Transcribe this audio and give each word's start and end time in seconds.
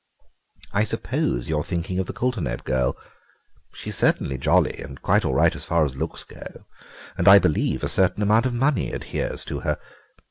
I 0.73 0.83
suppose 0.83 1.47
you're 1.47 1.63
thinking 1.63 1.99
of 1.99 2.07
the 2.07 2.13
Coulterneb 2.13 2.63
girl. 2.63 2.97
She's 3.75 3.95
certainly 3.95 4.39
jolly, 4.39 4.79
and 4.81 4.99
quite 4.99 5.23
all 5.23 5.35
right 5.35 5.53
as 5.53 5.63
far 5.65 5.85
as 5.85 5.95
looks 5.95 6.23
go, 6.23 6.65
and 7.19 7.27
I 7.27 7.37
believe 7.37 7.83
a 7.83 7.87
certain 7.87 8.23
amount 8.23 8.47
of 8.47 8.53
money 8.55 8.91
adheres 8.93 9.45
to 9.45 9.59
her. 9.59 9.77